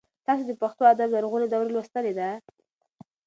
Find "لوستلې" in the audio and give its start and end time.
1.73-2.13